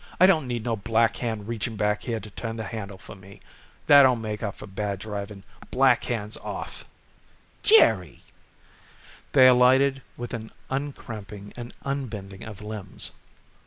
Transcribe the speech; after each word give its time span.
I 0.19 0.25
don't 0.25 0.47
need 0.47 0.63
no 0.63 0.75
black 0.75 1.17
hand 1.17 1.47
reaching 1.47 1.75
back 1.75 2.01
here 2.01 2.19
to 2.19 2.29
turn 2.31 2.55
the 2.57 2.63
handle 2.63 2.97
for 2.97 3.13
me. 3.13 3.39
That 3.85 4.01
don't 4.01 4.19
make 4.19 4.41
up 4.41 4.55
for 4.55 4.65
bad 4.65 4.97
driving. 4.97 5.43
Black 5.69 6.05
hands 6.05 6.37
off." 6.37 6.85
"Jerry!" 7.61 8.23
They 9.33 9.45
alighted 9.47 10.01
with 10.17 10.33
an 10.33 10.49
uncramping 10.71 11.53
and 11.55 11.71
unbending 11.85 12.41
of 12.43 12.61
limbs. 12.63 13.11